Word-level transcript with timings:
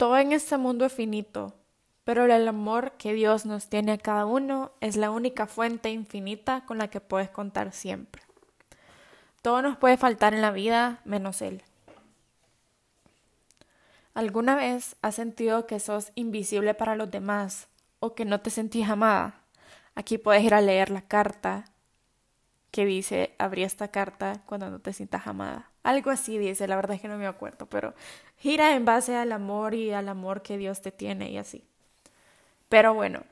Todo 0.00 0.16
en 0.16 0.32
este 0.32 0.56
mundo 0.56 0.86
es 0.86 0.94
finito, 0.94 1.52
pero 2.04 2.24
el 2.24 2.48
amor 2.48 2.92
que 2.92 3.12
Dios 3.12 3.44
nos 3.44 3.68
tiene 3.68 3.92
a 3.92 3.98
cada 3.98 4.24
uno 4.24 4.72
es 4.80 4.96
la 4.96 5.10
única 5.10 5.46
fuente 5.46 5.90
infinita 5.90 6.64
con 6.64 6.78
la 6.78 6.88
que 6.88 7.02
puedes 7.02 7.28
contar 7.28 7.72
siempre. 7.72 8.22
Todo 9.42 9.60
nos 9.60 9.76
puede 9.76 9.98
faltar 9.98 10.32
en 10.32 10.40
la 10.40 10.52
vida 10.52 11.02
menos 11.04 11.42
Él. 11.42 11.62
¿Alguna 14.14 14.56
vez 14.56 14.96
has 15.02 15.16
sentido 15.16 15.66
que 15.66 15.78
sos 15.80 16.12
invisible 16.14 16.72
para 16.72 16.96
los 16.96 17.10
demás 17.10 17.68
o 17.98 18.14
que 18.14 18.24
no 18.24 18.40
te 18.40 18.48
sentís 18.48 18.88
amada? 18.88 19.42
Aquí 19.94 20.16
puedes 20.16 20.42
ir 20.42 20.54
a 20.54 20.62
leer 20.62 20.88
la 20.88 21.02
carta 21.02 21.66
que 22.70 22.84
dice, 22.84 23.34
abrí 23.38 23.64
esta 23.64 23.88
carta 23.88 24.42
cuando 24.46 24.70
no 24.70 24.78
te 24.78 24.92
sientas 24.92 25.26
amada. 25.26 25.70
Algo 25.82 26.10
así 26.10 26.38
dice, 26.38 26.68
la 26.68 26.76
verdad 26.76 26.96
es 26.96 27.02
que 27.02 27.08
no 27.08 27.16
me 27.16 27.26
acuerdo, 27.26 27.66
pero 27.66 27.94
gira 28.36 28.74
en 28.74 28.84
base 28.84 29.16
al 29.16 29.32
amor 29.32 29.74
y 29.74 29.92
al 29.92 30.08
amor 30.08 30.42
que 30.42 30.58
Dios 30.58 30.82
te 30.82 30.92
tiene 30.92 31.30
y 31.30 31.38
así. 31.38 31.64
Pero 32.68 32.94
bueno, 32.94 33.24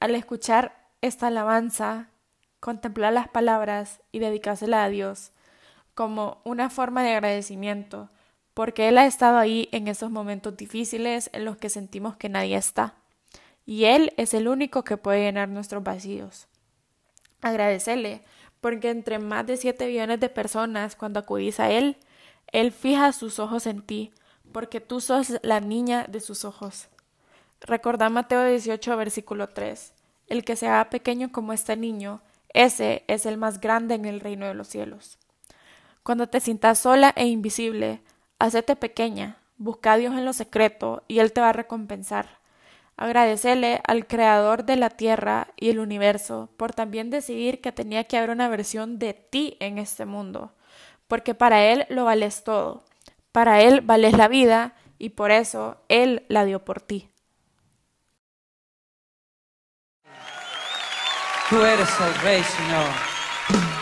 al 0.00 0.14
escuchar 0.14 0.76
esta 1.00 1.28
alabanza, 1.28 2.08
contemplar 2.60 3.12
las 3.12 3.28
palabras 3.28 4.00
y 4.12 4.18
dedicársela 4.18 4.84
a 4.84 4.88
Dios 4.88 5.32
como 5.94 6.40
una 6.44 6.70
forma 6.70 7.02
de 7.02 7.12
agradecimiento, 7.12 8.10
porque 8.54 8.88
Él 8.88 8.98
ha 8.98 9.06
estado 9.06 9.38
ahí 9.38 9.68
en 9.72 9.88
esos 9.88 10.10
momentos 10.10 10.56
difíciles 10.56 11.30
en 11.32 11.44
los 11.44 11.56
que 11.56 11.70
sentimos 11.70 12.16
que 12.16 12.28
nadie 12.28 12.56
está, 12.56 12.94
y 13.64 13.84
Él 13.84 14.12
es 14.16 14.34
el 14.34 14.48
único 14.48 14.84
que 14.84 14.96
puede 14.96 15.20
llenar 15.20 15.48
nuestros 15.48 15.82
vacíos. 15.82 16.48
Agradecerle, 17.40 18.22
porque 18.62 18.90
entre 18.90 19.18
más 19.18 19.44
de 19.44 19.56
siete 19.56 19.88
millones 19.88 20.20
de 20.20 20.28
personas, 20.28 20.94
cuando 20.94 21.18
acudís 21.18 21.58
a 21.58 21.70
Él, 21.72 21.96
Él 22.52 22.70
fija 22.70 23.12
sus 23.12 23.40
ojos 23.40 23.66
en 23.66 23.82
ti, 23.82 24.12
porque 24.52 24.80
tú 24.80 25.00
sos 25.00 25.32
la 25.42 25.58
niña 25.58 26.06
de 26.08 26.20
sus 26.20 26.44
ojos. 26.44 26.86
Recordá 27.60 28.08
Mateo 28.08 28.44
18, 28.44 28.96
versículo 28.96 29.48
3. 29.48 29.92
El 30.28 30.44
que 30.44 30.54
se 30.54 30.68
haga 30.68 30.90
pequeño 30.90 31.32
como 31.32 31.52
este 31.52 31.76
niño, 31.76 32.22
ese 32.50 33.02
es 33.08 33.26
el 33.26 33.36
más 33.36 33.60
grande 33.60 33.96
en 33.96 34.04
el 34.04 34.20
reino 34.20 34.46
de 34.46 34.54
los 34.54 34.68
cielos. 34.68 35.18
Cuando 36.04 36.28
te 36.28 36.38
sientas 36.38 36.78
sola 36.78 37.12
e 37.16 37.26
invisible, 37.26 38.00
hacete 38.38 38.76
pequeña, 38.76 39.38
busca 39.56 39.94
a 39.94 39.96
Dios 39.96 40.14
en 40.14 40.24
lo 40.24 40.32
secreto 40.32 41.02
y 41.08 41.18
Él 41.18 41.32
te 41.32 41.40
va 41.40 41.48
a 41.48 41.52
recompensar. 41.52 42.38
Agradecele 42.96 43.80
al 43.86 44.06
Creador 44.06 44.64
de 44.64 44.76
la 44.76 44.90
tierra 44.90 45.48
y 45.56 45.70
el 45.70 45.78
universo 45.78 46.50
por 46.56 46.72
también 46.72 47.10
decidir 47.10 47.60
que 47.60 47.72
tenía 47.72 48.04
que 48.04 48.16
haber 48.16 48.30
una 48.30 48.48
versión 48.48 48.98
de 48.98 49.14
ti 49.14 49.56
en 49.60 49.78
este 49.78 50.06
mundo, 50.06 50.52
porque 51.08 51.34
para 51.34 51.64
Él 51.64 51.86
lo 51.88 52.04
vales 52.04 52.44
todo, 52.44 52.84
para 53.32 53.60
Él 53.62 53.80
vales 53.80 54.16
la 54.16 54.28
vida 54.28 54.74
y 54.98 55.10
por 55.10 55.30
eso 55.30 55.78
Él 55.88 56.24
la 56.28 56.44
dio 56.44 56.64
por 56.64 56.80
ti. 56.80 57.08
Tú 61.48 61.62
eres 61.62 61.88
el 62.00 62.14
Rey, 62.22 62.42
Señor. 62.42 63.81